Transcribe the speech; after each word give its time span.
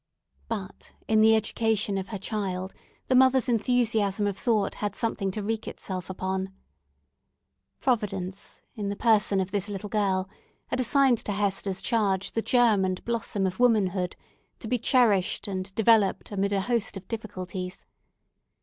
But, 0.47 0.93
in 1.07 1.21
the 1.21 1.35
education 1.35 1.95
of 1.99 2.07
her 2.07 2.17
child, 2.17 2.73
the 3.05 3.13
mother's 3.13 3.47
enthusiasm 3.47 4.25
of 4.25 4.35
thought 4.35 4.73
had 4.81 4.95
something 4.95 5.29
to 5.29 5.43
wreak 5.43 5.67
itself 5.67 6.09
upon. 6.09 6.51
Providence, 7.81 8.63
in 8.73 8.89
the 8.89 8.95
person 8.95 9.39
of 9.39 9.51
this 9.51 9.69
little 9.69 9.89
girl, 9.89 10.27
had 10.69 10.79
assigned 10.79 11.19
to 11.19 11.31
Hester's 11.33 11.83
charge, 11.83 12.31
the 12.31 12.41
germ 12.41 12.83
and 12.83 13.05
blossom 13.05 13.45
of 13.45 13.59
womanhood, 13.59 14.15
to 14.57 14.67
be 14.67 14.79
cherished 14.79 15.47
and 15.47 15.71
developed 15.75 16.31
amid 16.31 16.51
a 16.51 16.61
host 16.61 16.97
of 16.97 17.07
difficulties. 17.07 17.85